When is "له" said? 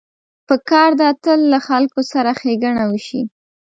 1.51-1.59